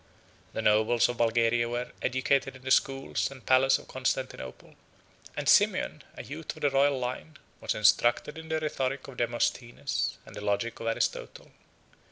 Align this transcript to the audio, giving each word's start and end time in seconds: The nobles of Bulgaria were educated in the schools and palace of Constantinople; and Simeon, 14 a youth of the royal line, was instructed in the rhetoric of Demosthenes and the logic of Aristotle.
The 0.53 0.63
nobles 0.63 1.07
of 1.09 1.17
Bulgaria 1.17 1.69
were 1.69 1.91
educated 2.01 2.55
in 2.55 2.63
the 2.63 2.71
schools 2.71 3.29
and 3.29 3.45
palace 3.45 3.77
of 3.77 3.87
Constantinople; 3.87 4.73
and 5.37 5.47
Simeon, 5.47 6.01
14 6.15 6.25
a 6.25 6.27
youth 6.27 6.55
of 6.55 6.61
the 6.63 6.71
royal 6.71 6.97
line, 6.97 7.37
was 7.59 7.75
instructed 7.75 8.35
in 8.35 8.49
the 8.49 8.59
rhetoric 8.59 9.07
of 9.07 9.17
Demosthenes 9.17 10.17
and 10.25 10.35
the 10.35 10.41
logic 10.41 10.79
of 10.79 10.87
Aristotle. 10.87 11.51